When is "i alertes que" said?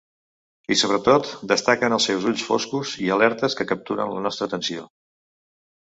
3.05-3.71